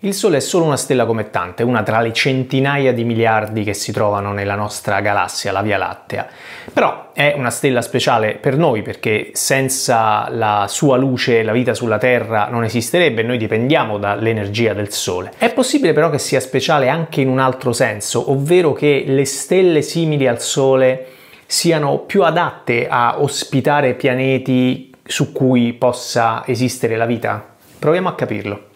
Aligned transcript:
Il 0.00 0.12
Sole 0.12 0.36
è 0.36 0.40
solo 0.40 0.66
una 0.66 0.76
stella 0.76 1.06
come 1.06 1.30
tante, 1.30 1.62
una 1.62 1.82
tra 1.82 2.02
le 2.02 2.12
centinaia 2.12 2.92
di 2.92 3.02
miliardi 3.02 3.64
che 3.64 3.72
si 3.72 3.92
trovano 3.92 4.34
nella 4.34 4.54
nostra 4.54 5.00
galassia, 5.00 5.52
la 5.52 5.62
Via 5.62 5.78
Lattea. 5.78 6.28
Però 6.70 7.12
è 7.14 7.32
una 7.34 7.48
stella 7.48 7.80
speciale 7.80 8.34
per 8.34 8.58
noi 8.58 8.82
perché 8.82 9.30
senza 9.32 10.28
la 10.28 10.66
sua 10.68 10.98
luce 10.98 11.42
la 11.42 11.52
vita 11.52 11.72
sulla 11.72 11.96
Terra 11.96 12.48
non 12.50 12.62
esisterebbe, 12.62 13.22
noi 13.22 13.38
dipendiamo 13.38 13.96
dall'energia 13.96 14.74
del 14.74 14.92
Sole. 14.92 15.32
È 15.38 15.50
possibile 15.54 15.94
però 15.94 16.10
che 16.10 16.18
sia 16.18 16.40
speciale 16.40 16.90
anche 16.90 17.22
in 17.22 17.28
un 17.28 17.38
altro 17.38 17.72
senso, 17.72 18.30
ovvero 18.30 18.74
che 18.74 19.04
le 19.06 19.24
stelle 19.24 19.80
simili 19.80 20.28
al 20.28 20.42
Sole 20.42 21.06
siano 21.46 22.00
più 22.00 22.22
adatte 22.22 22.86
a 22.86 23.22
ospitare 23.22 23.94
pianeti 23.94 24.92
su 25.02 25.32
cui 25.32 25.72
possa 25.72 26.42
esistere 26.46 26.96
la 26.96 27.06
vita? 27.06 27.54
Proviamo 27.78 28.08
a 28.10 28.14
capirlo. 28.14 28.74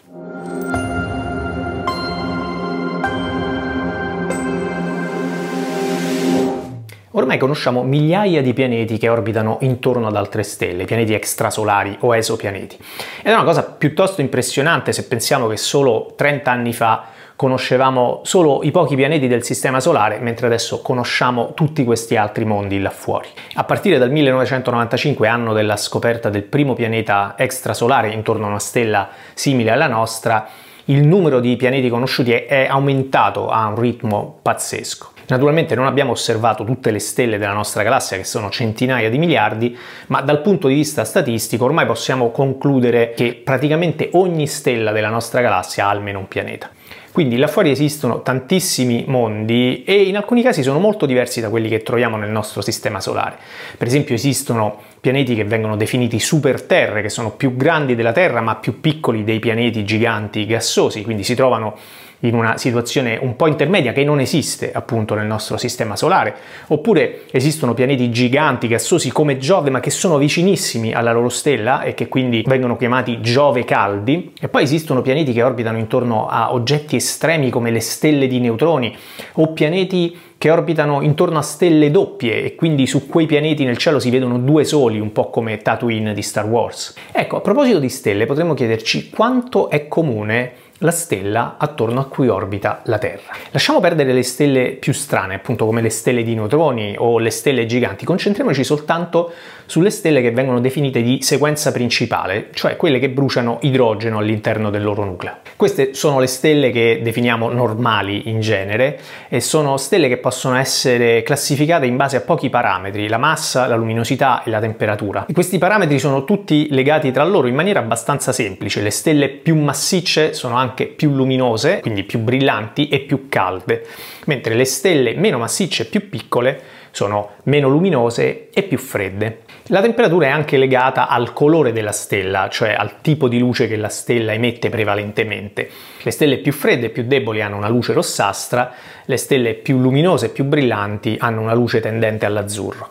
Ormai 7.13 7.37
conosciamo 7.37 7.83
migliaia 7.83 8.41
di 8.41 8.53
pianeti 8.53 8.97
che 8.97 9.09
orbitano 9.09 9.57
intorno 9.61 10.07
ad 10.07 10.15
altre 10.15 10.43
stelle, 10.43 10.85
pianeti 10.85 11.13
extrasolari 11.13 11.97
o 12.01 12.15
esopianeti. 12.15 12.77
Ed 13.21 13.31
è 13.31 13.33
una 13.33 13.43
cosa 13.43 13.63
piuttosto 13.63 14.21
impressionante 14.21 14.93
se 14.93 15.05
pensiamo 15.07 15.47
che 15.47 15.57
solo 15.57 16.13
30 16.15 16.49
anni 16.49 16.71
fa 16.71 17.07
conoscevamo 17.35 18.21
solo 18.23 18.63
i 18.63 18.71
pochi 18.71 18.95
pianeti 18.95 19.27
del 19.27 19.43
Sistema 19.43 19.81
Solare, 19.81 20.19
mentre 20.19 20.45
adesso 20.45 20.81
conosciamo 20.81 21.53
tutti 21.53 21.83
questi 21.83 22.15
altri 22.15 22.45
mondi 22.45 22.79
là 22.79 22.91
fuori. 22.91 23.27
A 23.55 23.65
partire 23.65 23.97
dal 23.97 24.09
1995, 24.09 25.27
anno 25.27 25.51
della 25.51 25.75
scoperta 25.75 26.29
del 26.29 26.43
primo 26.43 26.75
pianeta 26.75 27.33
extrasolare 27.37 28.11
intorno 28.11 28.45
a 28.45 28.49
una 28.49 28.59
stella 28.59 29.09
simile 29.33 29.71
alla 29.71 29.87
nostra, 29.87 30.47
il 30.85 31.05
numero 31.05 31.41
di 31.41 31.57
pianeti 31.57 31.89
conosciuti 31.89 32.31
è 32.31 32.67
aumentato 32.69 33.49
a 33.49 33.67
un 33.67 33.75
ritmo 33.75 34.39
pazzesco. 34.41 35.10
Naturalmente 35.27 35.75
non 35.75 35.85
abbiamo 35.85 36.11
osservato 36.11 36.63
tutte 36.63 36.91
le 36.91 36.99
stelle 36.99 37.37
della 37.37 37.53
nostra 37.53 37.83
galassia, 37.83 38.17
che 38.17 38.23
sono 38.23 38.49
centinaia 38.49 39.09
di 39.09 39.17
miliardi, 39.17 39.77
ma 40.07 40.21
dal 40.21 40.41
punto 40.41 40.67
di 40.67 40.73
vista 40.73 41.03
statistico 41.03 41.65
ormai 41.65 41.85
possiamo 41.85 42.31
concludere 42.31 43.13
che 43.15 43.33
praticamente 43.43 44.09
ogni 44.13 44.47
stella 44.47 44.91
della 44.91 45.09
nostra 45.09 45.41
galassia 45.41 45.85
ha 45.85 45.89
almeno 45.89 46.19
un 46.19 46.27
pianeta. 46.27 46.69
Quindi 47.11 47.35
là 47.35 47.47
fuori 47.47 47.71
esistono 47.71 48.21
tantissimi 48.21 49.03
mondi 49.05 49.83
e 49.83 50.03
in 50.03 50.15
alcuni 50.15 50.41
casi 50.41 50.63
sono 50.63 50.79
molto 50.79 51.05
diversi 51.05 51.41
da 51.41 51.49
quelli 51.49 51.67
che 51.67 51.83
troviamo 51.83 52.15
nel 52.15 52.29
nostro 52.29 52.61
sistema 52.61 53.01
solare. 53.01 53.35
Per 53.77 53.85
esempio 53.85 54.15
esistono 54.15 54.79
pianeti 55.01 55.35
che 55.35 55.43
vengono 55.43 55.75
definiti 55.75 56.19
superterre, 56.19 57.01
che 57.01 57.09
sono 57.09 57.31
più 57.31 57.57
grandi 57.57 57.95
della 57.95 58.13
Terra 58.13 58.39
ma 58.39 58.55
più 58.55 58.79
piccoli 58.79 59.25
dei 59.25 59.39
pianeti 59.39 59.83
giganti 59.83 60.45
gassosi, 60.45 61.03
quindi 61.03 61.23
si 61.25 61.35
trovano 61.35 61.75
in 62.21 62.35
una 62.35 62.57
situazione 62.57 63.17
un 63.21 63.35
po' 63.35 63.47
intermedia 63.47 63.93
che 63.93 64.03
non 64.03 64.19
esiste 64.19 64.71
appunto 64.71 65.15
nel 65.15 65.25
nostro 65.25 65.57
sistema 65.57 65.95
solare, 65.95 66.35
oppure 66.67 67.21
esistono 67.31 67.73
pianeti 67.73 68.09
giganti 68.11 68.67
gassosi 68.67 69.11
come 69.11 69.37
Giove 69.37 69.69
ma 69.69 69.79
che 69.79 69.89
sono 69.89 70.17
vicinissimi 70.17 70.93
alla 70.93 71.11
loro 71.11 71.29
stella 71.29 71.81
e 71.81 71.93
che 71.93 72.07
quindi 72.07 72.43
vengono 72.45 72.77
chiamati 72.77 73.21
Giove 73.21 73.63
caldi, 73.63 74.33
e 74.39 74.49
poi 74.49 74.63
esistono 74.63 75.01
pianeti 75.01 75.33
che 75.33 75.43
orbitano 75.43 75.77
intorno 75.77 76.27
a 76.27 76.53
oggetti 76.53 76.95
estremi 76.95 77.49
come 77.49 77.71
le 77.71 77.79
stelle 77.79 78.27
di 78.27 78.39
neutroni 78.39 78.95
o 79.33 79.53
pianeti 79.53 80.17
che 80.41 80.49
orbitano 80.49 81.01
intorno 81.01 81.37
a 81.37 81.43
stelle 81.43 81.91
doppie 81.91 82.43
e 82.43 82.55
quindi 82.55 82.87
su 82.87 83.05
quei 83.05 83.27
pianeti 83.27 83.63
nel 83.63 83.77
cielo 83.77 83.99
si 83.99 84.09
vedono 84.09 84.39
due 84.39 84.63
soli, 84.63 84.99
un 84.99 85.11
po' 85.11 85.29
come 85.29 85.59
Tatooine 85.59 86.15
di 86.15 86.23
Star 86.23 86.47
Wars. 86.47 86.95
Ecco, 87.11 87.37
a 87.37 87.41
proposito 87.41 87.77
di 87.77 87.89
stelle, 87.89 88.25
potremmo 88.25 88.55
chiederci 88.55 89.11
quanto 89.11 89.69
è 89.69 89.87
comune 89.87 90.53
la 90.83 90.91
stella 90.91 91.55
attorno 91.57 91.99
a 91.99 92.05
cui 92.05 92.27
orbita 92.27 92.81
la 92.85 92.97
Terra. 92.97 93.33
Lasciamo 93.51 93.79
perdere 93.79 94.13
le 94.13 94.23
stelle 94.23 94.71
più 94.71 94.93
strane, 94.93 95.35
appunto 95.35 95.65
come 95.65 95.81
le 95.81 95.89
stelle 95.89 96.23
di 96.23 96.33
neutroni 96.33 96.95
o 96.97 97.19
le 97.19 97.29
stelle 97.29 97.65
giganti, 97.65 98.03
concentriamoci 98.03 98.63
soltanto 98.63 99.31
sulle 99.65 99.91
stelle 99.91 100.21
che 100.21 100.31
vengono 100.31 100.59
definite 100.59 101.01
di 101.01 101.19
sequenza 101.21 101.71
principale, 101.71 102.49
cioè 102.53 102.75
quelle 102.77 102.99
che 102.99 103.09
bruciano 103.09 103.59
idrogeno 103.61 104.17
all'interno 104.17 104.69
del 104.69 104.83
loro 104.83 105.05
nucleo. 105.05 105.37
Queste 105.55 105.93
sono 105.93 106.19
le 106.19 106.27
stelle 106.27 106.71
che 106.71 106.99
definiamo 107.03 107.51
normali 107.51 108.29
in 108.29 108.41
genere 108.41 108.99
e 109.29 109.39
sono 109.39 109.77
stelle 109.77 110.07
che 110.07 110.17
possono 110.17 110.55
essere 110.55 111.21
classificate 111.21 111.85
in 111.85 111.95
base 111.95 112.17
a 112.17 112.21
pochi 112.21 112.49
parametri, 112.49 113.07
la 113.07 113.17
massa, 113.17 113.67
la 113.67 113.75
luminosità 113.75 114.43
e 114.43 114.49
la 114.49 114.59
temperatura. 114.59 115.25
E 115.27 115.33
questi 115.33 115.59
parametri 115.59 115.99
sono 115.99 116.25
tutti 116.25 116.67
legati 116.71 117.11
tra 117.11 117.23
loro 117.23 117.47
in 117.47 117.55
maniera 117.55 117.79
abbastanza 117.79 118.31
semplice. 118.31 118.81
Le 118.81 118.89
stelle 118.89 119.29
più 119.29 119.55
massicce 119.55 120.33
sono 120.33 120.55
anche 120.55 120.70
più 120.71 121.11
luminose, 121.11 121.79
quindi 121.81 122.03
più 122.03 122.19
brillanti 122.19 122.87
e 122.87 122.99
più 122.99 123.27
calde, 123.29 123.85
mentre 124.25 124.55
le 124.55 124.65
stelle 124.65 125.15
meno 125.15 125.37
massicce 125.37 125.83
e 125.83 125.85
più 125.85 126.09
piccole 126.09 126.61
sono 126.91 127.31
meno 127.43 127.69
luminose 127.69 128.49
e 128.51 128.63
più 128.63 128.77
fredde. 128.77 129.43
La 129.67 129.81
temperatura 129.81 130.27
è 130.27 130.29
anche 130.29 130.57
legata 130.57 131.07
al 131.07 131.33
colore 131.33 131.71
della 131.71 131.93
stella, 131.93 132.49
cioè 132.49 132.73
al 132.73 133.01
tipo 133.01 133.27
di 133.27 133.39
luce 133.39 133.67
che 133.67 133.77
la 133.77 133.87
stella 133.87 134.33
emette 134.33 134.69
prevalentemente. 134.69 135.69
Le 136.01 136.11
stelle 136.11 136.39
più 136.39 136.51
fredde 136.51 136.87
e 136.87 136.89
più 136.89 137.03
deboli 137.03 137.41
hanno 137.41 137.57
una 137.57 137.69
luce 137.69 137.93
rossastra, 137.93 138.73
le 139.05 139.17
stelle 139.17 139.53
più 139.53 139.77
luminose 139.77 140.25
e 140.25 140.29
più 140.29 140.43
brillanti 140.43 141.15
hanno 141.19 141.41
una 141.41 141.53
luce 141.53 141.79
tendente 141.79 142.25
all'azzurro. 142.25 142.89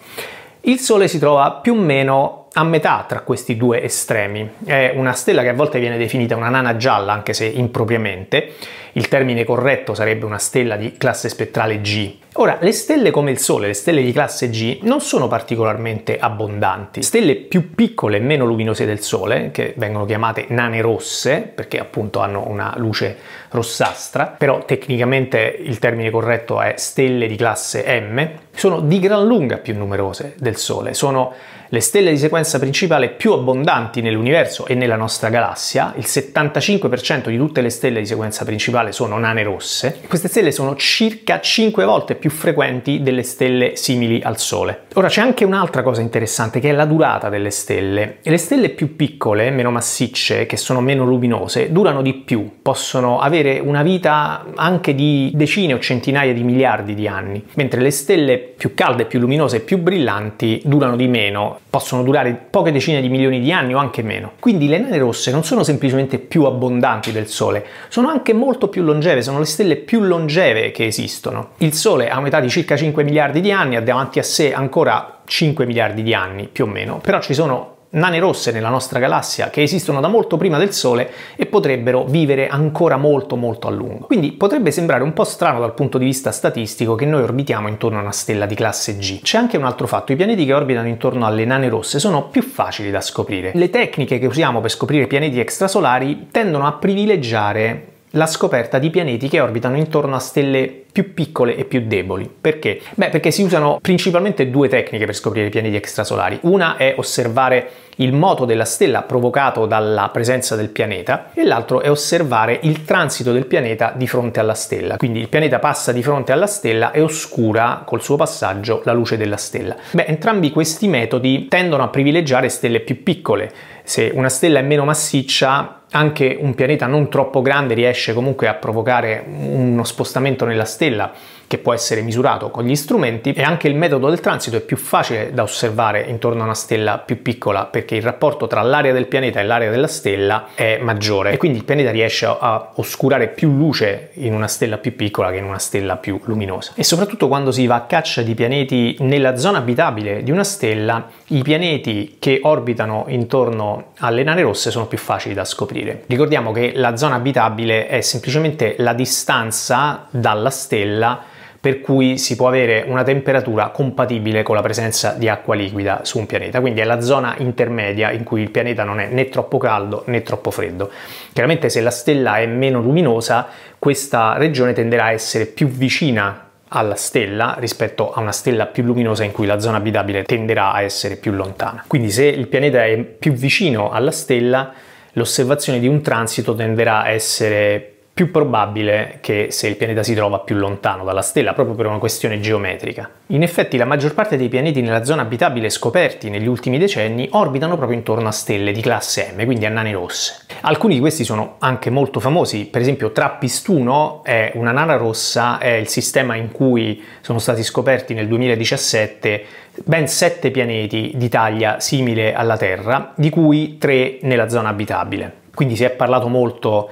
Il 0.62 0.78
Sole 0.78 1.08
si 1.08 1.18
trova 1.18 1.52
più 1.52 1.74
o 1.74 1.76
meno 1.76 2.48
a 2.52 2.64
metà 2.64 3.04
tra 3.06 3.20
questi 3.20 3.56
due 3.56 3.82
estremi. 3.82 4.48
È 4.64 4.92
una 4.94 5.12
stella 5.12 5.42
che 5.42 5.48
a 5.48 5.54
volte 5.54 5.78
viene 5.78 5.98
definita 5.98 6.36
una 6.36 6.48
nana 6.48 6.76
gialla, 6.76 7.12
anche 7.12 7.32
se 7.32 7.46
impropriamente. 7.46 8.54
Il 8.92 9.06
termine 9.06 9.44
corretto 9.44 9.94
sarebbe 9.94 10.24
una 10.24 10.38
stella 10.38 10.74
di 10.76 10.94
classe 10.96 11.28
spettrale 11.28 11.80
G. 11.80 12.16
Ora, 12.34 12.58
le 12.60 12.72
stelle 12.72 13.10
come 13.10 13.30
il 13.30 13.38
Sole, 13.38 13.68
le 13.68 13.74
stelle 13.74 14.02
di 14.02 14.12
classe 14.12 14.50
G, 14.50 14.80
non 14.82 15.00
sono 15.00 15.28
particolarmente 15.28 16.18
abbondanti. 16.18 17.02
Stelle 17.02 17.36
più 17.36 17.74
piccole 17.74 18.16
e 18.16 18.20
meno 18.20 18.44
luminose 18.44 18.84
del 18.84 19.00
Sole, 19.00 19.50
che 19.52 19.74
vengono 19.76 20.04
chiamate 20.04 20.46
nane 20.48 20.80
rosse, 20.80 21.40
perché 21.54 21.78
appunto 21.78 22.18
hanno 22.18 22.48
una 22.48 22.74
luce 22.78 23.16
rossastra, 23.50 24.26
però 24.26 24.64
tecnicamente 24.64 25.56
il 25.60 25.78
termine 25.78 26.10
corretto 26.10 26.60
è 26.60 26.74
stelle 26.76 27.28
di 27.28 27.36
classe 27.36 27.84
M, 28.00 28.28
sono 28.52 28.80
di 28.80 28.98
gran 28.98 29.24
lunga 29.24 29.58
più 29.58 29.76
numerose 29.76 30.34
del 30.36 30.56
Sole. 30.56 30.94
Sono 30.94 31.32
le 31.72 31.80
stelle 31.80 32.10
di 32.10 32.18
sequenza 32.18 32.58
principale 32.58 33.10
più 33.10 33.30
abbondanti 33.30 34.00
nell'universo 34.00 34.66
e 34.66 34.74
nella 34.74 34.96
nostra 34.96 35.28
galassia, 35.28 35.94
il 35.96 36.04
75% 36.04 37.28
di 37.28 37.36
tutte 37.36 37.60
le 37.60 37.70
stelle 37.70 38.00
di 38.00 38.06
sequenza 38.06 38.44
principale 38.44 38.90
sono 38.90 39.18
nane 39.18 39.44
rosse. 39.44 40.00
Queste 40.08 40.26
stelle 40.26 40.50
sono 40.50 40.74
circa 40.74 41.38
5 41.38 41.84
volte 41.84 42.16
più 42.16 42.28
frequenti 42.30 43.02
delle 43.02 43.22
stelle 43.22 43.76
simili 43.76 44.20
al 44.20 44.40
Sole. 44.40 44.86
Ora 44.94 45.06
c'è 45.06 45.20
anche 45.20 45.44
un'altra 45.44 45.84
cosa 45.84 46.00
interessante 46.00 46.58
che 46.58 46.70
è 46.70 46.72
la 46.72 46.86
durata 46.86 47.28
delle 47.28 47.50
stelle. 47.50 48.16
le 48.20 48.36
stelle 48.36 48.70
più 48.70 48.96
piccole, 48.96 49.50
meno 49.50 49.70
massicce, 49.70 50.46
che 50.46 50.56
sono 50.56 50.80
meno 50.80 51.04
luminose, 51.04 51.70
durano 51.70 52.02
di 52.02 52.14
più, 52.14 52.58
possono 52.62 53.20
avere 53.20 53.60
una 53.60 53.84
vita 53.84 54.44
anche 54.56 54.96
di 54.96 55.30
decine 55.34 55.74
o 55.74 55.78
centinaia 55.78 56.32
di 56.32 56.42
miliardi 56.42 56.96
di 56.96 57.06
anni, 57.06 57.44
mentre 57.54 57.80
le 57.80 57.92
stelle 57.92 58.38
più 58.38 58.74
calde, 58.74 59.04
più 59.04 59.20
luminose 59.20 59.58
e 59.58 59.60
più 59.60 59.78
brillanti 59.78 60.62
durano 60.64 60.96
di 60.96 61.06
meno, 61.06 61.59
possono 61.68 62.02
durare 62.02 62.32
poche 62.32 62.72
decine 62.72 63.00
di 63.00 63.08
milioni 63.08 63.40
di 63.40 63.52
anni 63.52 63.74
o 63.74 63.78
anche 63.78 64.02
meno. 64.02 64.32
Quindi 64.40 64.68
le 64.68 64.78
nane 64.78 64.98
rosse 64.98 65.30
non 65.30 65.44
sono 65.44 65.62
semplicemente 65.62 66.18
più 66.18 66.44
abbondanti 66.44 67.12
del 67.12 67.28
Sole, 67.28 67.64
sono 67.88 68.08
anche 68.08 68.32
molto 68.32 68.68
più 68.68 68.82
longeve, 68.82 69.22
sono 69.22 69.38
le 69.38 69.44
stelle 69.44 69.76
più 69.76 70.00
longeve 70.00 70.72
che 70.72 70.86
esistono. 70.86 71.50
Il 71.58 71.72
Sole 71.72 72.08
ha 72.08 72.18
un'età 72.18 72.40
di 72.40 72.48
circa 72.48 72.76
5 72.76 73.04
miliardi 73.04 73.40
di 73.40 73.52
anni, 73.52 73.76
ha 73.76 73.82
davanti 73.82 74.18
a 74.18 74.24
sé 74.24 74.52
ancora 74.52 75.20
5 75.24 75.64
miliardi 75.64 76.02
di 76.02 76.12
anni 76.12 76.48
più 76.50 76.64
o 76.64 76.68
meno, 76.68 76.98
però 76.98 77.20
ci 77.20 77.34
sono 77.34 77.76
nane 77.90 78.18
rosse 78.20 78.52
nella 78.52 78.68
nostra 78.68 78.98
galassia 78.98 79.50
che 79.50 79.62
esistono 79.62 80.00
da 80.00 80.08
molto 80.08 80.36
prima 80.36 80.58
del 80.58 80.72
Sole 80.72 81.10
e 81.36 81.46
potrebbero 81.46 82.04
vivere 82.04 82.48
ancora 82.48 82.96
molto 82.96 83.36
molto 83.36 83.66
a 83.66 83.70
lungo. 83.70 84.06
Quindi 84.06 84.32
potrebbe 84.32 84.70
sembrare 84.70 85.02
un 85.02 85.12
po' 85.12 85.24
strano 85.24 85.58
dal 85.58 85.74
punto 85.74 85.98
di 85.98 86.04
vista 86.04 86.30
statistico 86.30 86.94
che 86.94 87.06
noi 87.06 87.22
orbitiamo 87.22 87.68
intorno 87.68 87.98
a 87.98 88.02
una 88.02 88.12
stella 88.12 88.46
di 88.46 88.54
classe 88.54 88.96
G. 88.96 89.20
C'è 89.22 89.38
anche 89.38 89.56
un 89.56 89.64
altro 89.64 89.86
fatto, 89.86 90.12
i 90.12 90.16
pianeti 90.16 90.44
che 90.44 90.54
orbitano 90.54 90.88
intorno 90.88 91.26
alle 91.26 91.44
nane 91.44 91.68
rosse 91.68 91.98
sono 91.98 92.28
più 92.28 92.42
facili 92.42 92.90
da 92.90 93.00
scoprire. 93.00 93.52
Le 93.54 93.70
tecniche 93.70 94.18
che 94.18 94.26
usiamo 94.26 94.60
per 94.60 94.70
scoprire 94.70 95.06
pianeti 95.06 95.40
extrasolari 95.40 96.28
tendono 96.30 96.66
a 96.66 96.72
privilegiare 96.72 97.89
la 98.12 98.26
scoperta 98.26 98.78
di 98.78 98.90
pianeti 98.90 99.28
che 99.28 99.40
orbitano 99.40 99.76
intorno 99.76 100.16
a 100.16 100.18
stelle 100.18 100.84
più 100.90 101.14
piccole 101.14 101.56
e 101.56 101.64
più 101.64 101.86
deboli. 101.86 102.28
Perché? 102.40 102.80
Beh, 102.94 103.10
perché 103.10 103.30
si 103.30 103.42
usano 103.42 103.78
principalmente 103.80 104.50
due 104.50 104.68
tecniche 104.68 105.04
per 105.06 105.14
scoprire 105.14 105.46
i 105.46 105.50
pianeti 105.50 105.76
extrasolari. 105.76 106.38
Una 106.42 106.76
è 106.76 106.94
osservare 106.96 107.70
il 107.96 108.12
moto 108.12 108.44
della 108.44 108.64
stella 108.64 109.02
provocato 109.02 109.66
dalla 109.66 110.08
presenza 110.08 110.56
del 110.56 110.70
pianeta 110.70 111.30
e 111.34 111.44
l'altro 111.44 111.80
è 111.82 111.90
osservare 111.90 112.58
il 112.62 112.84
transito 112.84 113.32
del 113.32 113.46
pianeta 113.46 113.92
di 113.94 114.06
fronte 114.06 114.40
alla 114.40 114.54
stella. 114.54 114.96
Quindi 114.96 115.20
il 115.20 115.28
pianeta 115.28 115.58
passa 115.58 115.92
di 115.92 116.02
fronte 116.02 116.32
alla 116.32 116.46
stella 116.46 116.90
e 116.92 117.00
oscura 117.00 117.82
col 117.84 118.02
suo 118.02 118.16
passaggio 118.16 118.80
la 118.84 118.92
luce 118.92 119.16
della 119.16 119.36
stella. 119.36 119.76
Beh, 119.92 120.06
entrambi 120.06 120.50
questi 120.50 120.88
metodi 120.88 121.46
tendono 121.48 121.82
a 121.84 121.88
privilegiare 121.88 122.48
stelle 122.48 122.80
più 122.80 123.02
piccole. 123.02 123.52
Se 123.84 124.10
una 124.14 124.28
stella 124.28 124.60
è 124.60 124.62
meno 124.62 124.84
massiccia, 124.84 125.79
anche 125.90 126.36
un 126.40 126.54
pianeta 126.54 126.86
non 126.86 127.08
troppo 127.08 127.42
grande 127.42 127.74
riesce 127.74 128.12
comunque 128.12 128.46
a 128.48 128.54
provocare 128.54 129.24
uno 129.26 129.84
spostamento 129.84 130.44
nella 130.44 130.64
stella 130.64 131.12
che 131.50 131.58
può 131.58 131.74
essere 131.74 132.02
misurato 132.02 132.48
con 132.48 132.62
gli 132.62 132.76
strumenti 132.76 133.32
e 133.32 133.42
anche 133.42 133.66
il 133.66 133.74
metodo 133.74 134.08
del 134.08 134.20
transito 134.20 134.56
è 134.56 134.60
più 134.60 134.76
facile 134.76 135.32
da 135.32 135.42
osservare 135.42 136.02
intorno 136.02 136.42
a 136.42 136.44
una 136.44 136.54
stella 136.54 136.98
più 136.98 137.22
piccola 137.22 137.64
perché 137.64 137.96
il 137.96 138.02
rapporto 138.02 138.46
tra 138.46 138.62
l'area 138.62 138.92
del 138.92 139.08
pianeta 139.08 139.40
e 139.40 139.42
l'area 139.42 139.68
della 139.68 139.88
stella 139.88 140.50
è 140.54 140.78
maggiore 140.80 141.32
e 141.32 141.38
quindi 141.38 141.58
il 141.58 141.64
pianeta 141.64 141.90
riesce 141.90 142.24
a 142.24 142.70
oscurare 142.76 143.26
più 143.26 143.50
luce 143.50 144.10
in 144.14 144.32
una 144.32 144.46
stella 144.46 144.78
più 144.78 144.94
piccola 144.94 145.32
che 145.32 145.38
in 145.38 145.44
una 145.44 145.58
stella 145.58 145.96
più 145.96 146.20
luminosa. 146.22 146.74
E 146.76 146.84
soprattutto 146.84 147.26
quando 147.26 147.50
si 147.50 147.66
va 147.66 147.74
a 147.74 147.80
caccia 147.80 148.22
di 148.22 148.36
pianeti 148.36 148.94
nella 149.00 149.36
zona 149.36 149.58
abitabile 149.58 150.22
di 150.22 150.30
una 150.30 150.44
stella, 150.44 151.08
i 151.30 151.42
pianeti 151.42 152.18
che 152.20 152.38
orbitano 152.44 153.06
intorno 153.08 153.86
alle 153.98 154.22
nane 154.22 154.42
rosse 154.42 154.70
sono 154.70 154.86
più 154.86 154.98
facili 154.98 155.34
da 155.34 155.44
scoprire. 155.44 156.04
Ricordiamo 156.06 156.52
che 156.52 156.74
la 156.76 156.96
zona 156.96 157.16
abitabile 157.16 157.88
è 157.88 158.02
semplicemente 158.02 158.76
la 158.78 158.92
distanza 158.92 160.06
dalla 160.10 160.50
stella 160.50 161.38
per 161.60 161.80
cui 161.80 162.16
si 162.16 162.36
può 162.36 162.48
avere 162.48 162.84
una 162.86 163.02
temperatura 163.02 163.68
compatibile 163.68 164.42
con 164.42 164.54
la 164.54 164.62
presenza 164.62 165.12
di 165.12 165.28
acqua 165.28 165.54
liquida 165.54 166.00
su 166.04 166.18
un 166.18 166.24
pianeta, 166.24 166.60
quindi 166.60 166.80
è 166.80 166.84
la 166.84 167.02
zona 167.02 167.34
intermedia 167.36 168.10
in 168.10 168.24
cui 168.24 168.40
il 168.40 168.50
pianeta 168.50 168.82
non 168.82 168.98
è 168.98 169.08
né 169.08 169.28
troppo 169.28 169.58
caldo 169.58 170.04
né 170.06 170.22
troppo 170.22 170.50
freddo. 170.50 170.90
Chiaramente 171.32 171.68
se 171.68 171.82
la 171.82 171.90
stella 171.90 172.38
è 172.38 172.46
meno 172.46 172.80
luminosa, 172.80 173.46
questa 173.78 174.38
regione 174.38 174.72
tenderà 174.72 175.04
a 175.04 175.12
essere 175.12 175.44
più 175.44 175.68
vicina 175.68 176.46
alla 176.68 176.94
stella 176.94 177.56
rispetto 177.58 178.12
a 178.12 178.20
una 178.20 178.32
stella 178.32 178.66
più 178.66 178.82
luminosa 178.84 179.24
in 179.24 179.32
cui 179.32 179.44
la 179.44 179.58
zona 179.58 179.76
abitabile 179.76 180.22
tenderà 180.22 180.72
a 180.72 180.80
essere 180.80 181.16
più 181.16 181.32
lontana. 181.32 181.84
Quindi 181.86 182.10
se 182.10 182.24
il 182.24 182.46
pianeta 182.46 182.84
è 182.84 182.96
più 182.96 183.32
vicino 183.32 183.90
alla 183.90 184.12
stella, 184.12 184.72
l'osservazione 185.12 185.78
di 185.78 185.88
un 185.88 186.00
transito 186.00 186.54
tenderà 186.54 187.02
a 187.02 187.10
essere 187.10 187.96
più 188.12 188.30
probabile 188.30 189.18
che 189.20 189.48
se 189.50 189.66
il 189.66 189.76
pianeta 189.76 190.02
si 190.02 190.14
trova 190.14 190.40
più 190.40 190.56
lontano 190.56 191.04
dalla 191.04 191.22
stella, 191.22 191.54
proprio 191.54 191.74
per 191.74 191.86
una 191.86 191.98
questione 191.98 192.38
geometrica. 192.40 193.08
In 193.28 193.42
effetti 193.42 193.76
la 193.76 193.84
maggior 193.84 194.12
parte 194.12 194.36
dei 194.36 194.48
pianeti 194.48 194.82
nella 194.82 195.04
zona 195.04 195.22
abitabile 195.22 195.70
scoperti 195.70 196.28
negli 196.28 196.46
ultimi 196.46 196.78
decenni 196.78 197.28
orbitano 197.32 197.76
proprio 197.76 197.96
intorno 197.96 198.28
a 198.28 198.32
stelle 198.32 198.72
di 198.72 198.80
classe 198.80 199.32
M, 199.34 199.44
quindi 199.44 199.64
a 199.64 199.70
nane 199.70 199.92
rosse. 199.92 200.44
Alcuni 200.62 200.94
di 200.94 201.00
questi 201.00 201.24
sono 201.24 201.56
anche 201.60 201.88
molto 201.88 202.20
famosi, 202.20 202.66
per 202.66 202.82
esempio 202.82 203.10
Trappist-1 203.12 204.22
è 204.22 204.52
una 204.54 204.72
nana 204.72 204.96
rossa, 204.96 205.58
è 205.58 205.70
il 205.70 205.88
sistema 205.88 206.34
in 206.34 206.52
cui 206.52 207.02
sono 207.22 207.38
stati 207.38 207.62
scoperti 207.62 208.12
nel 208.12 208.28
2017 208.28 209.44
ben 209.84 210.08
sette 210.08 210.50
pianeti 210.50 211.12
di 211.14 211.28
taglia 211.28 211.80
simile 211.80 212.34
alla 212.34 212.56
Terra, 212.56 213.12
di 213.14 213.30
cui 213.30 213.78
tre 213.78 214.18
nella 214.22 214.48
zona 214.48 214.68
abitabile. 214.68 215.38
Quindi 215.54 215.76
si 215.76 215.84
è 215.84 215.90
parlato 215.90 216.28
molto 216.28 216.90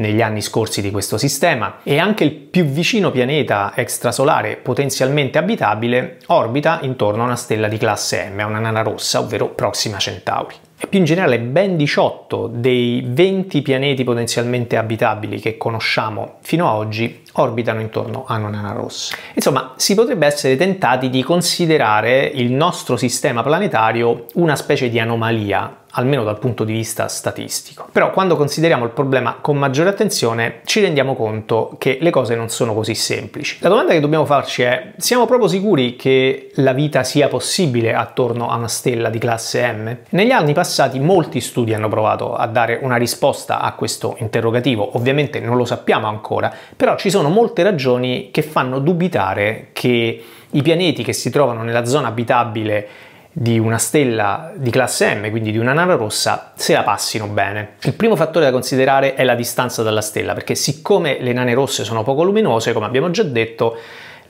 negli 0.00 0.22
anni 0.22 0.42
scorsi 0.42 0.80
di 0.82 0.90
questo 0.90 1.16
sistema 1.18 1.78
e 1.82 1.98
anche 1.98 2.24
il 2.24 2.32
più 2.32 2.64
vicino 2.64 3.10
pianeta 3.10 3.72
extrasolare 3.76 4.56
potenzialmente 4.56 5.38
abitabile 5.38 6.18
orbita 6.26 6.80
intorno 6.82 7.22
a 7.22 7.26
una 7.26 7.36
stella 7.36 7.68
di 7.68 7.78
classe 7.78 8.30
M, 8.34 8.44
una 8.44 8.58
nana 8.58 8.82
rossa, 8.82 9.20
ovvero 9.20 9.48
Proxima 9.48 9.98
Centauri. 9.98 10.54
E 10.82 10.86
più 10.86 10.98
in 10.98 11.04
generale 11.04 11.38
ben 11.38 11.76
18 11.76 12.50
dei 12.54 13.04
20 13.06 13.60
pianeti 13.60 14.02
potenzialmente 14.02 14.78
abitabili 14.78 15.38
che 15.38 15.58
conosciamo 15.58 16.38
fino 16.40 16.70
ad 16.70 16.76
oggi 16.76 17.22
orbitano 17.34 17.80
intorno 17.80 18.24
a 18.26 18.36
una 18.36 18.48
nana 18.48 18.72
rossa. 18.72 19.16
Insomma, 19.34 19.74
si 19.76 19.94
potrebbe 19.94 20.26
essere 20.26 20.56
tentati 20.56 21.10
di 21.10 21.22
considerare 21.22 22.24
il 22.24 22.52
nostro 22.52 22.96
sistema 22.96 23.42
planetario 23.42 24.26
una 24.34 24.56
specie 24.56 24.88
di 24.88 24.98
anomalia 24.98 25.80
almeno 25.92 26.22
dal 26.22 26.38
punto 26.38 26.64
di 26.64 26.72
vista 26.72 27.08
statistico. 27.08 27.88
Però 27.90 28.10
quando 28.10 28.36
consideriamo 28.36 28.84
il 28.84 28.90
problema 28.90 29.38
con 29.40 29.56
maggiore 29.56 29.88
attenzione 29.88 30.60
ci 30.64 30.80
rendiamo 30.80 31.14
conto 31.14 31.74
che 31.78 31.98
le 32.00 32.10
cose 32.10 32.34
non 32.34 32.48
sono 32.48 32.74
così 32.74 32.94
semplici. 32.94 33.58
La 33.60 33.68
domanda 33.68 33.92
che 33.92 34.00
dobbiamo 34.00 34.24
farci 34.24 34.62
è, 34.62 34.92
siamo 34.98 35.26
proprio 35.26 35.48
sicuri 35.48 35.96
che 35.96 36.50
la 36.56 36.72
vita 36.72 37.02
sia 37.02 37.28
possibile 37.28 37.94
attorno 37.94 38.50
a 38.50 38.56
una 38.56 38.68
stella 38.68 39.08
di 39.08 39.18
classe 39.18 39.72
M? 39.72 39.96
Negli 40.10 40.30
anni 40.30 40.52
passati 40.52 41.00
molti 41.00 41.40
studi 41.40 41.74
hanno 41.74 41.88
provato 41.88 42.34
a 42.34 42.46
dare 42.46 42.78
una 42.82 42.96
risposta 42.96 43.60
a 43.60 43.72
questo 43.72 44.16
interrogativo, 44.18 44.96
ovviamente 44.96 45.40
non 45.40 45.56
lo 45.56 45.64
sappiamo 45.64 46.06
ancora, 46.06 46.52
però 46.76 46.96
ci 46.96 47.10
sono 47.10 47.19
molte 47.28 47.62
ragioni 47.62 48.30
che 48.32 48.42
fanno 48.42 48.78
dubitare 48.78 49.68
che 49.72 50.24
i 50.50 50.62
pianeti 50.62 51.02
che 51.02 51.12
si 51.12 51.30
trovano 51.30 51.62
nella 51.62 51.84
zona 51.84 52.08
abitabile 52.08 52.88
di 53.32 53.58
una 53.58 53.78
stella 53.78 54.52
di 54.56 54.70
classe 54.70 55.14
M, 55.14 55.30
quindi 55.30 55.52
di 55.52 55.58
una 55.58 55.72
nana 55.72 55.94
rossa, 55.94 56.52
se 56.56 56.72
la 56.72 56.82
passino 56.82 57.26
bene. 57.26 57.74
Il 57.82 57.94
primo 57.94 58.16
fattore 58.16 58.46
da 58.46 58.50
considerare 58.50 59.14
è 59.14 59.22
la 59.22 59.36
distanza 59.36 59.82
dalla 59.82 60.00
stella, 60.00 60.34
perché 60.34 60.54
siccome 60.54 61.18
le 61.20 61.32
nane 61.32 61.54
rosse 61.54 61.84
sono 61.84 62.02
poco 62.02 62.24
luminose, 62.24 62.72
come 62.72 62.86
abbiamo 62.86 63.10
già 63.10 63.22
detto, 63.22 63.76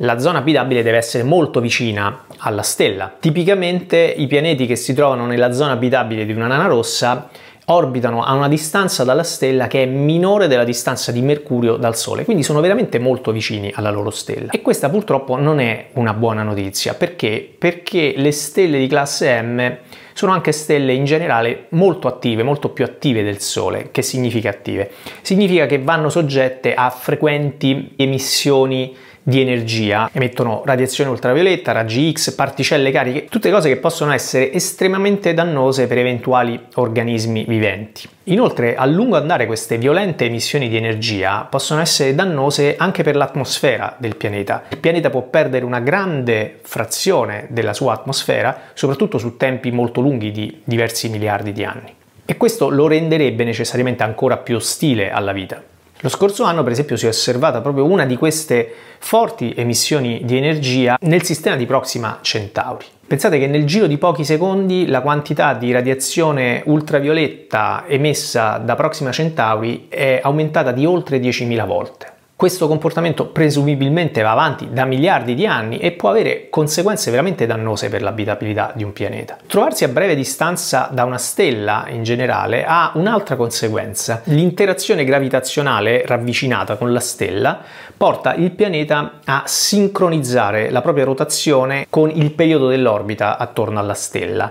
la 0.02 0.18
zona 0.18 0.38
abitabile 0.38 0.82
deve 0.82 0.98
essere 0.98 1.22
molto 1.22 1.60
vicina 1.60 2.24
alla 2.38 2.62
stella. 2.62 3.14
Tipicamente 3.18 3.96
i 3.98 4.26
pianeti 4.26 4.66
che 4.66 4.76
si 4.76 4.94
trovano 4.94 5.26
nella 5.26 5.52
zona 5.52 5.72
abitabile 5.72 6.24
di 6.24 6.32
una 6.32 6.46
nana 6.46 6.66
rossa 6.66 7.28
orbitano 7.72 8.22
a 8.22 8.34
una 8.34 8.48
distanza 8.48 9.04
dalla 9.04 9.22
stella 9.22 9.66
che 9.66 9.84
è 9.84 9.86
minore 9.86 10.48
della 10.48 10.64
distanza 10.64 11.12
di 11.12 11.22
Mercurio 11.22 11.76
dal 11.76 11.96
Sole, 11.96 12.24
quindi 12.24 12.42
sono 12.42 12.60
veramente 12.60 12.98
molto 12.98 13.32
vicini 13.32 13.70
alla 13.74 13.90
loro 13.90 14.10
stella. 14.10 14.50
E 14.50 14.60
questa 14.60 14.88
purtroppo 14.88 15.36
non 15.36 15.60
è 15.60 15.88
una 15.94 16.12
buona 16.12 16.42
notizia, 16.42 16.94
perché? 16.94 17.48
Perché 17.56 18.14
le 18.16 18.32
stelle 18.32 18.78
di 18.78 18.86
classe 18.86 19.40
M 19.40 19.78
sono 20.12 20.32
anche 20.32 20.52
stelle 20.52 20.92
in 20.92 21.04
generale 21.04 21.66
molto 21.70 22.08
attive, 22.08 22.42
molto 22.42 22.70
più 22.70 22.84
attive 22.84 23.22
del 23.22 23.40
Sole. 23.40 23.90
Che 23.90 24.02
significa 24.02 24.50
attive? 24.50 24.90
Significa 25.22 25.66
che 25.66 25.78
vanno 25.78 26.10
soggette 26.10 26.74
a 26.74 26.90
frequenti 26.90 27.94
emissioni 27.96 28.94
di 29.22 29.40
energia, 29.40 30.08
emettono 30.12 30.62
radiazione 30.64 31.10
ultravioletta, 31.10 31.72
raggi 31.72 32.12
X, 32.12 32.34
particelle 32.34 32.90
cariche, 32.90 33.26
tutte 33.26 33.50
cose 33.50 33.68
che 33.68 33.76
possono 33.76 34.12
essere 34.12 34.52
estremamente 34.52 35.34
dannose 35.34 35.86
per 35.86 35.98
eventuali 35.98 36.58
organismi 36.74 37.44
viventi. 37.46 38.08
Inoltre, 38.24 38.76
a 38.76 38.86
lungo 38.86 39.16
andare 39.16 39.46
queste 39.46 39.76
violente 39.76 40.24
emissioni 40.24 40.68
di 40.68 40.76
energia 40.76 41.46
possono 41.50 41.80
essere 41.80 42.14
dannose 42.14 42.76
anche 42.76 43.02
per 43.02 43.16
l'atmosfera 43.16 43.96
del 43.98 44.16
pianeta. 44.16 44.64
Il 44.68 44.78
pianeta 44.78 45.10
può 45.10 45.22
perdere 45.22 45.64
una 45.64 45.80
grande 45.80 46.60
frazione 46.62 47.46
della 47.50 47.72
sua 47.72 47.94
atmosfera, 47.94 48.58
soprattutto 48.74 49.18
su 49.18 49.36
tempi 49.36 49.70
molto 49.70 50.00
lunghi 50.00 50.30
di 50.30 50.60
diversi 50.64 51.08
miliardi 51.08 51.52
di 51.52 51.64
anni. 51.64 51.94
E 52.24 52.36
questo 52.36 52.68
lo 52.68 52.86
renderebbe 52.86 53.42
necessariamente 53.42 54.04
ancora 54.04 54.36
più 54.36 54.56
ostile 54.56 55.10
alla 55.10 55.32
vita. 55.32 55.60
Lo 56.02 56.08
scorso 56.08 56.44
anno, 56.44 56.62
per 56.62 56.72
esempio, 56.72 56.96
si 56.96 57.04
è 57.04 57.10
osservata 57.10 57.60
proprio 57.60 57.84
una 57.84 58.06
di 58.06 58.16
queste 58.16 58.72
forti 58.98 59.52
emissioni 59.54 60.22
di 60.24 60.38
energia 60.38 60.96
nel 61.02 61.22
sistema 61.24 61.56
di 61.56 61.66
Proxima 61.66 62.20
Centauri. 62.22 62.86
Pensate 63.06 63.38
che 63.38 63.46
nel 63.46 63.66
giro 63.66 63.86
di 63.86 63.98
pochi 63.98 64.24
secondi 64.24 64.86
la 64.86 65.02
quantità 65.02 65.52
di 65.52 65.72
radiazione 65.72 66.62
ultravioletta 66.64 67.84
emessa 67.86 68.56
da 68.56 68.76
Proxima 68.76 69.10
Centauri 69.10 69.88
è 69.90 70.20
aumentata 70.22 70.72
di 70.72 70.86
oltre 70.86 71.18
10.000 71.18 71.66
volte. 71.66 72.12
Questo 72.40 72.68
comportamento 72.68 73.26
presumibilmente 73.26 74.22
va 74.22 74.30
avanti 74.30 74.70
da 74.72 74.86
miliardi 74.86 75.34
di 75.34 75.44
anni 75.44 75.76
e 75.76 75.92
può 75.92 76.08
avere 76.08 76.48
conseguenze 76.48 77.10
veramente 77.10 77.44
dannose 77.44 77.90
per 77.90 78.00
l'abitabilità 78.00 78.72
di 78.74 78.82
un 78.82 78.94
pianeta. 78.94 79.36
Trovarsi 79.46 79.84
a 79.84 79.88
breve 79.88 80.14
distanza 80.14 80.88
da 80.90 81.04
una 81.04 81.18
stella 81.18 81.84
in 81.90 82.02
generale 82.02 82.64
ha 82.64 82.92
un'altra 82.94 83.36
conseguenza. 83.36 84.22
L'interazione 84.24 85.04
gravitazionale 85.04 86.02
ravvicinata 86.06 86.76
con 86.76 86.94
la 86.94 87.00
stella 87.00 87.60
porta 87.94 88.32
il 88.32 88.52
pianeta 88.52 89.18
a 89.22 89.42
sincronizzare 89.44 90.70
la 90.70 90.80
propria 90.80 91.04
rotazione 91.04 91.84
con 91.90 92.08
il 92.08 92.30
periodo 92.30 92.68
dell'orbita 92.68 93.36
attorno 93.36 93.78
alla 93.78 93.92
stella. 93.92 94.50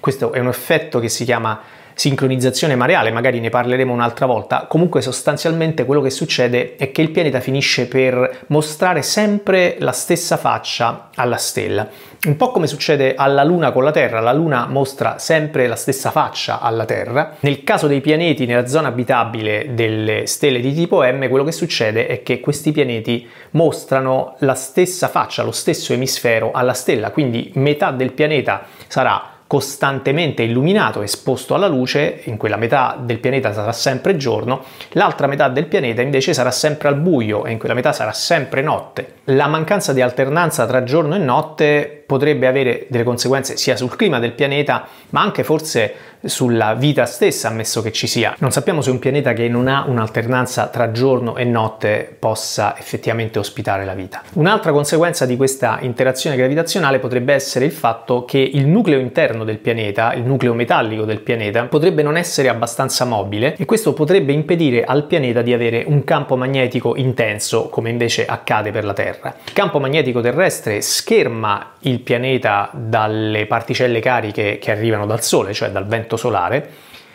Questo 0.00 0.32
è 0.32 0.38
un 0.38 0.48
effetto 0.48 1.00
che 1.00 1.10
si 1.10 1.26
chiama 1.26 1.60
sincronizzazione 1.98 2.76
mareale, 2.76 3.10
magari 3.10 3.40
ne 3.40 3.48
parleremo 3.48 3.90
un'altra 3.90 4.26
volta, 4.26 4.66
comunque 4.68 5.00
sostanzialmente 5.00 5.86
quello 5.86 6.02
che 6.02 6.10
succede 6.10 6.76
è 6.76 6.92
che 6.92 7.00
il 7.00 7.10
pianeta 7.10 7.40
finisce 7.40 7.88
per 7.88 8.44
mostrare 8.48 9.00
sempre 9.00 9.76
la 9.78 9.92
stessa 9.92 10.36
faccia 10.36 11.08
alla 11.14 11.38
stella. 11.38 11.88
Un 12.26 12.36
po' 12.36 12.50
come 12.50 12.66
succede 12.66 13.14
alla 13.14 13.42
Luna 13.44 13.72
con 13.72 13.82
la 13.82 13.92
Terra, 13.92 14.20
la 14.20 14.34
Luna 14.34 14.66
mostra 14.66 15.18
sempre 15.18 15.66
la 15.66 15.76
stessa 15.76 16.10
faccia 16.10 16.60
alla 16.60 16.84
Terra. 16.84 17.36
Nel 17.40 17.64
caso 17.64 17.86
dei 17.86 18.02
pianeti 18.02 18.44
nella 18.44 18.66
zona 18.66 18.88
abitabile 18.88 19.68
delle 19.72 20.26
stelle 20.26 20.60
di 20.60 20.74
tipo 20.74 21.02
M, 21.02 21.30
quello 21.30 21.44
che 21.44 21.52
succede 21.52 22.08
è 22.08 22.22
che 22.22 22.40
questi 22.40 22.72
pianeti 22.72 23.26
mostrano 23.52 24.34
la 24.40 24.54
stessa 24.54 25.08
faccia, 25.08 25.42
lo 25.42 25.50
stesso 25.50 25.94
emisfero 25.94 26.50
alla 26.52 26.74
stella, 26.74 27.10
quindi 27.10 27.50
metà 27.54 27.90
del 27.90 28.12
pianeta 28.12 28.66
sarà 28.86 29.30
costantemente 29.46 30.42
illuminato, 30.42 31.02
esposto 31.02 31.54
alla 31.54 31.68
luce, 31.68 32.20
in 32.24 32.36
quella 32.36 32.56
metà 32.56 32.98
del 33.00 33.18
pianeta 33.18 33.52
sarà 33.52 33.72
sempre 33.72 34.16
giorno, 34.16 34.64
l'altra 34.90 35.26
metà 35.26 35.48
del 35.48 35.66
pianeta 35.66 36.02
invece 36.02 36.34
sarà 36.34 36.50
sempre 36.50 36.88
al 36.88 36.96
buio 36.96 37.44
e 37.44 37.52
in 37.52 37.58
quella 37.58 37.74
metà 37.74 37.92
sarà 37.92 38.12
sempre 38.12 38.60
notte. 38.62 39.14
La 39.30 39.46
mancanza 39.46 39.92
di 39.92 40.00
alternanza 40.00 40.66
tra 40.66 40.82
giorno 40.82 41.14
e 41.14 41.18
notte 41.18 42.04
potrebbe 42.06 42.46
avere 42.46 42.86
delle 42.88 43.02
conseguenze 43.04 43.56
sia 43.56 43.76
sul 43.76 43.94
clima 43.96 44.20
del 44.20 44.32
pianeta, 44.32 44.86
ma 45.10 45.20
anche 45.20 45.42
forse 45.42 45.94
sulla 46.24 46.74
vita 46.74 47.04
stessa, 47.04 47.48
ammesso 47.48 47.82
che 47.82 47.92
ci 47.92 48.06
sia. 48.06 48.34
Non 48.38 48.52
sappiamo 48.52 48.80
se 48.80 48.90
un 48.90 48.98
pianeta 48.98 49.32
che 49.32 49.48
non 49.48 49.68
ha 49.68 49.84
un'alternanza 49.86 50.68
tra 50.68 50.92
giorno 50.92 51.36
e 51.36 51.44
notte 51.44 52.14
possa 52.18 52.76
effettivamente 52.78 53.38
ospitare 53.38 53.84
la 53.84 53.94
vita. 53.94 54.22
Un'altra 54.34 54.72
conseguenza 54.72 55.26
di 55.26 55.36
questa 55.36 55.78
interazione 55.80 56.36
gravitazionale 56.36 56.98
potrebbe 56.98 57.34
essere 57.34 57.64
il 57.64 57.72
fatto 57.72 58.24
che 58.24 58.38
il 58.38 58.66
nucleo 58.66 58.98
interno 58.98 59.35
del 59.44 59.58
pianeta, 59.58 60.12
il 60.14 60.22
nucleo 60.22 60.54
metallico 60.54 61.04
del 61.04 61.20
pianeta, 61.20 61.64
potrebbe 61.64 62.02
non 62.02 62.16
essere 62.16 62.48
abbastanza 62.48 63.04
mobile 63.04 63.56
e 63.56 63.64
questo 63.64 63.92
potrebbe 63.92 64.32
impedire 64.32 64.84
al 64.84 65.04
pianeta 65.04 65.42
di 65.42 65.52
avere 65.52 65.84
un 65.86 66.04
campo 66.04 66.36
magnetico 66.36 66.96
intenso, 66.96 67.68
come 67.68 67.90
invece 67.90 68.26
accade 68.26 68.70
per 68.70 68.84
la 68.84 68.92
Terra. 68.92 69.34
Il 69.44 69.52
campo 69.52 69.78
magnetico 69.78 70.20
terrestre 70.20 70.80
scherma 70.80 71.72
il 71.80 72.00
pianeta 72.00 72.70
dalle 72.72 73.46
particelle 73.46 74.00
cariche 74.00 74.58
che 74.58 74.70
arrivano 74.70 75.06
dal 75.06 75.22
Sole, 75.22 75.52
cioè 75.52 75.70
dal 75.70 75.86
vento 75.86 76.16
solare, 76.16 76.68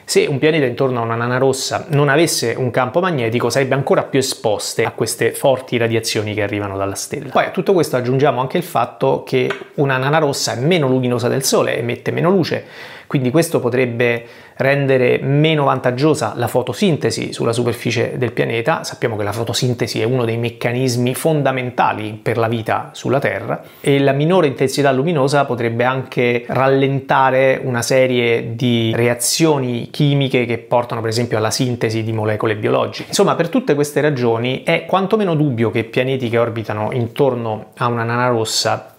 se 0.03 0.25
un 0.25 0.39
pianeta 0.39 0.65
intorno 0.65 0.99
a 0.99 1.03
una 1.03 1.15
nana 1.15 1.37
rossa 1.37 1.85
non 1.89 2.09
avesse 2.09 2.53
un 2.57 2.71
campo 2.71 2.99
magnetico 2.99 3.49
sarebbe 3.49 3.75
ancora 3.75 4.03
più 4.03 4.19
esposte 4.19 4.83
a 4.83 4.91
queste 4.91 5.31
forti 5.31 5.77
radiazioni 5.77 6.33
che 6.33 6.43
arrivano 6.43 6.77
dalla 6.77 6.95
stella. 6.95 7.29
Poi 7.29 7.45
a 7.45 7.51
tutto 7.51 7.73
questo 7.73 7.95
aggiungiamo 7.95 8.41
anche 8.41 8.57
il 8.57 8.63
fatto 8.63 9.23
che 9.25 9.49
una 9.75 9.97
nana 9.97 10.17
rossa 10.17 10.53
è 10.53 10.59
meno 10.59 10.87
luminosa 10.87 11.27
del 11.27 11.43
Sole, 11.43 11.77
emette 11.77 12.11
meno 12.11 12.29
luce, 12.29 12.65
quindi 13.11 13.29
questo 13.29 13.59
potrebbe 13.59 14.23
rendere 14.55 15.19
meno 15.21 15.65
vantaggiosa 15.65 16.31
la 16.37 16.47
fotosintesi 16.47 17.33
sulla 17.33 17.51
superficie 17.51 18.17
del 18.17 18.31
pianeta. 18.31 18.85
Sappiamo 18.85 19.17
che 19.17 19.23
la 19.23 19.33
fotosintesi 19.33 19.99
è 19.99 20.05
uno 20.05 20.23
dei 20.23 20.37
meccanismi 20.37 21.13
fondamentali 21.13 22.17
per 22.21 22.37
la 22.37 22.47
vita 22.47 22.91
sulla 22.93 23.19
Terra 23.19 23.63
e 23.81 23.99
la 23.99 24.13
minore 24.13 24.47
intensità 24.47 24.93
luminosa 24.93 25.43
potrebbe 25.43 25.83
anche 25.83 26.45
rallentare 26.47 27.59
una 27.61 27.81
serie 27.81 28.55
di 28.55 28.93
reazioni 28.95 29.89
chimiche 29.91 30.45
che 30.45 30.59
portano 30.59 31.01
per 31.01 31.09
esempio 31.09 31.37
alla 31.37 31.51
sintesi 31.51 32.03
di 32.03 32.13
molecole 32.13 32.55
biologiche. 32.55 33.09
Insomma, 33.09 33.35
per 33.35 33.49
tutte 33.49 33.75
queste 33.75 33.99
ragioni 33.99 34.63
è 34.63 34.85
quantomeno 34.85 35.35
dubbio 35.35 35.69
che 35.69 35.83
pianeti 35.83 36.29
che 36.29 36.37
orbitano 36.37 36.93
intorno 36.93 37.71
a 37.75 37.87
una 37.87 38.03
nana 38.03 38.27
rossa 38.27 38.90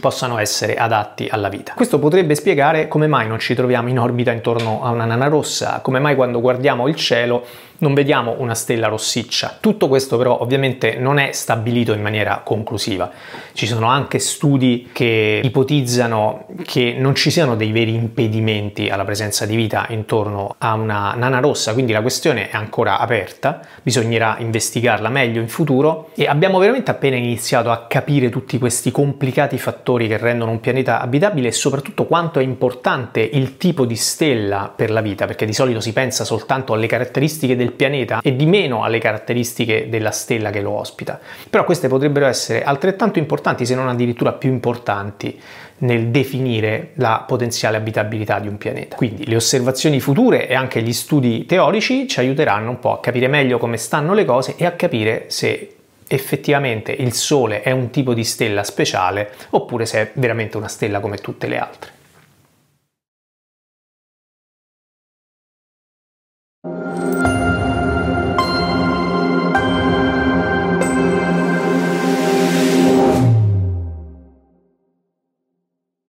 possano 0.00 0.38
essere 0.38 0.76
adatti 0.76 1.28
alla 1.30 1.48
vita. 1.48 1.74
Questo 1.74 1.98
potrebbe 1.98 2.34
spiegare 2.34 2.88
come 2.88 3.06
mai 3.06 3.26
non 3.28 3.38
ci 3.38 3.54
troviamo 3.54 3.88
in 3.88 3.98
orbita 3.98 4.32
intorno 4.32 4.82
a 4.82 4.90
una 4.90 5.04
nana 5.04 5.28
rossa, 5.28 5.80
come 5.82 5.98
mai 5.98 6.14
quando 6.14 6.40
guardiamo 6.40 6.88
il 6.88 6.96
cielo 6.96 7.44
non 7.82 7.94
vediamo 7.94 8.36
una 8.38 8.54
stella 8.54 8.86
rossiccia. 8.86 9.58
Tutto 9.60 9.88
questo 9.88 10.16
però 10.16 10.40
ovviamente 10.40 10.96
non 10.96 11.18
è 11.18 11.32
stabilito 11.32 11.92
in 11.92 12.00
maniera 12.00 12.40
conclusiva. 12.44 13.10
Ci 13.52 13.66
sono 13.66 13.86
anche 13.86 14.18
studi 14.18 14.90
che 14.92 15.40
ipotizzano 15.42 16.46
che 16.64 16.94
non 16.96 17.14
ci 17.14 17.30
siano 17.30 17.56
dei 17.56 17.72
veri 17.72 17.94
impedimenti 17.94 18.88
alla 18.88 19.04
presenza 19.04 19.46
di 19.46 19.56
vita 19.56 19.86
intorno 19.90 20.54
a 20.58 20.74
una 20.74 21.14
nana 21.14 21.40
rossa, 21.40 21.72
quindi 21.72 21.92
la 21.92 22.00
questione 22.00 22.50
è 22.50 22.56
ancora 22.56 22.98
aperta, 22.98 23.60
bisognerà 23.82 24.36
investigarla 24.38 25.08
meglio 25.08 25.40
in 25.40 25.48
futuro 25.48 26.10
e 26.14 26.26
abbiamo 26.26 26.58
veramente 26.58 26.90
appena 26.92 27.16
iniziato 27.16 27.70
a 27.70 27.86
capire 27.88 28.30
tutti 28.30 28.58
questi 28.58 28.92
complicati 28.92 29.58
fattori 29.58 30.06
che 30.06 30.18
rendono 30.18 30.52
un 30.52 30.60
pianeta 30.60 31.00
abitabile 31.00 31.48
e 31.48 31.52
soprattutto 31.52 32.06
quanto 32.06 32.38
è 32.38 32.42
importante 32.44 33.20
il 33.20 33.56
tipo 33.56 33.84
di 33.84 33.96
stella 33.96 34.72
per 34.74 34.92
la 34.92 35.00
vita, 35.00 35.26
perché 35.26 35.46
di 35.46 35.52
solito 35.52 35.80
si 35.80 35.92
pensa 35.92 36.24
soltanto 36.24 36.72
alle 36.74 36.86
caratteristiche 36.86 37.56
pianeta 37.72 38.20
e 38.22 38.36
di 38.36 38.46
meno 38.46 38.84
alle 38.84 38.98
caratteristiche 38.98 39.88
della 39.88 40.10
stella 40.10 40.50
che 40.50 40.60
lo 40.60 40.70
ospita. 40.70 41.18
Però 41.48 41.64
queste 41.64 41.88
potrebbero 41.88 42.26
essere 42.26 42.62
altrettanto 42.62 43.18
importanti, 43.18 43.66
se 43.66 43.74
non 43.74 43.88
addirittura 43.88 44.32
più 44.32 44.50
importanti, 44.50 45.38
nel 45.78 46.08
definire 46.08 46.90
la 46.94 47.24
potenziale 47.26 47.76
abitabilità 47.76 48.38
di 48.38 48.48
un 48.48 48.56
pianeta. 48.56 48.96
Quindi 48.96 49.26
le 49.26 49.36
osservazioni 49.36 50.00
future 50.00 50.48
e 50.48 50.54
anche 50.54 50.82
gli 50.82 50.92
studi 50.92 51.44
teorici 51.44 52.06
ci 52.06 52.20
aiuteranno 52.20 52.70
un 52.70 52.78
po' 52.78 52.92
a 52.92 53.00
capire 53.00 53.28
meglio 53.28 53.58
come 53.58 53.76
stanno 53.76 54.14
le 54.14 54.24
cose 54.24 54.54
e 54.56 54.64
a 54.64 54.72
capire 54.72 55.24
se 55.28 55.74
effettivamente 56.06 56.92
il 56.92 57.12
Sole 57.12 57.62
è 57.62 57.70
un 57.70 57.90
tipo 57.90 58.14
di 58.14 58.24
stella 58.24 58.64
speciale 58.64 59.32
oppure 59.50 59.86
se 59.86 60.00
è 60.00 60.10
veramente 60.14 60.56
una 60.56 60.68
stella 60.68 61.00
come 61.00 61.16
tutte 61.16 61.46
le 61.48 61.58
altre. 61.58 61.90